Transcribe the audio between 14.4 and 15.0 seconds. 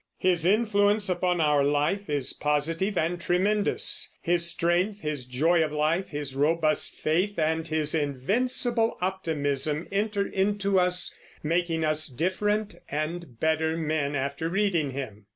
reading